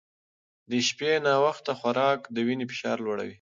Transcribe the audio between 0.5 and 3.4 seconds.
د شپې ناوخته خوراک د وینې فشار لوړوي.